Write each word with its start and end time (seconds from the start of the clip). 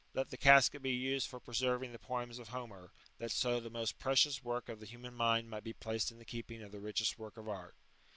let 0.15 0.31
the 0.31 0.35
casket 0.37 0.81
be 0.81 0.89
used 0.89 1.27
for 1.27 1.39
preserving 1.39 1.91
the 1.91 1.99
poems 1.99 2.39
of 2.39 2.49
lomer;" 2.51 2.89
that 3.19 3.29
so 3.29 3.59
the 3.59 3.69
most 3.69 3.99
precious 3.99 4.43
work 4.43 4.67
of 4.67 4.79
the 4.79 4.87
human 4.87 5.13
mind 5.13 5.47
aight 5.51 5.61
be 5.63 5.73
placed 5.73 6.09
in 6.09 6.17
the 6.17 6.25
keeping 6.25 6.63
of 6.63 6.71
the 6.71 6.79
richest 6.79 7.19
work 7.19 7.37
of 7.37 7.47
art. 7.47 7.75